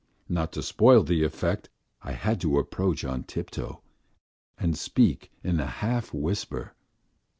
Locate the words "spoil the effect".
0.63-1.69